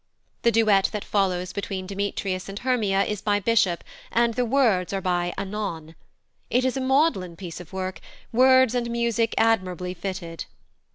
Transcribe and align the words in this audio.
The 0.41 0.51
duet 0.51 0.89
that 0.93 1.05
follows 1.05 1.53
between 1.53 1.85
Demetrius 1.85 2.49
and 2.49 2.57
Hermia 2.57 3.03
is 3.05 3.21
by 3.21 3.39
Bishop, 3.39 3.83
and 4.11 4.33
the 4.33 4.45
words 4.45 4.93
are 4.93 4.99
by 4.99 5.31
Anon.; 5.37 5.93
it 6.49 6.65
is 6.65 6.75
a 6.75 6.81
maudlin 6.81 7.35
piece 7.35 7.59
of 7.59 7.71
work, 7.71 8.01
words 8.31 8.73
and 8.73 8.89
music 8.89 9.35
admirably 9.37 9.93
fitted. 9.93 10.45